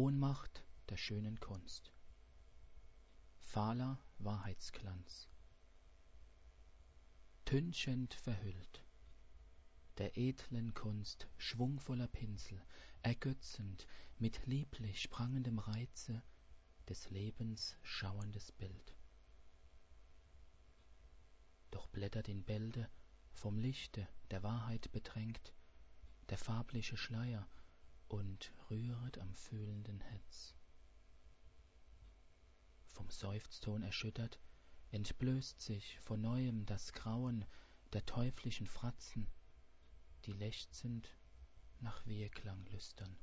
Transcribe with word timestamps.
Ohnmacht 0.00 0.64
der 0.90 0.96
schönen 0.96 1.40
Kunst. 1.40 1.92
Fahler 3.40 3.98
Wahrheitsglanz. 4.18 5.28
Tünchend 7.44 8.14
verhüllt, 8.14 8.84
der 9.96 10.16
edlen 10.16 10.72
Kunst 10.72 11.26
schwungvoller 11.36 12.06
Pinsel, 12.06 12.64
ergötzend 13.02 13.88
mit 14.20 14.46
lieblich 14.46 15.10
prangendem 15.10 15.58
Reize 15.58 16.22
des 16.88 17.10
Lebens 17.10 17.76
schauerndes 17.82 18.52
Bild. 18.52 18.94
Doch 21.72 21.88
blättert 21.88 22.28
in 22.28 22.44
Bälde, 22.44 22.88
vom 23.32 23.58
Lichte 23.58 24.06
der 24.30 24.44
Wahrheit 24.44 24.92
bedrängt, 24.92 25.52
der 26.28 26.38
farbliche 26.38 26.96
Schleier 26.96 27.48
und 28.08 28.52
rühret 28.70 29.17
fühlenden 29.38 30.00
Herz. 30.00 30.54
Vom 32.86 33.08
Seufzton 33.10 33.82
erschüttert, 33.82 34.38
entblößt 34.90 35.60
sich 35.60 35.98
von 36.00 36.20
neuem 36.20 36.66
das 36.66 36.92
Grauen 36.92 37.44
der 37.92 38.04
teuflischen 38.04 38.66
Fratzen, 38.66 39.28
die 40.24 40.32
lechzend 40.32 41.14
nach 41.80 42.04
Wehklang 42.06 42.64
lüstern. 42.66 43.16